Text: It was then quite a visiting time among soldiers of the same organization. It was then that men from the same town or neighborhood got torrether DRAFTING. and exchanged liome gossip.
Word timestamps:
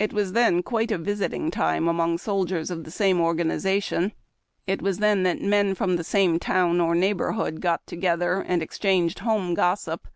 It 0.00 0.12
was 0.12 0.32
then 0.32 0.64
quite 0.64 0.90
a 0.90 0.98
visiting 0.98 1.48
time 1.48 1.86
among 1.86 2.18
soldiers 2.18 2.68
of 2.68 2.82
the 2.82 2.90
same 2.90 3.20
organization. 3.20 4.10
It 4.66 4.82
was 4.82 4.98
then 4.98 5.22
that 5.22 5.40
men 5.40 5.76
from 5.76 5.94
the 5.94 6.02
same 6.02 6.40
town 6.40 6.80
or 6.80 6.96
neighborhood 6.96 7.60
got 7.60 7.86
torrether 7.86 8.38
DRAFTING. 8.38 8.48
and 8.52 8.60
exchanged 8.60 9.18
liome 9.20 9.54
gossip. 9.54 10.08